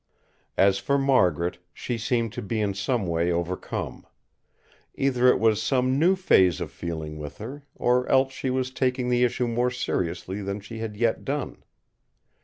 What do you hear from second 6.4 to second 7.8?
of feeling with her,